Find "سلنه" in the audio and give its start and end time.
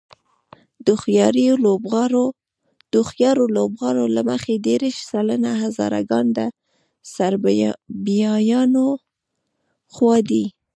5.11-5.51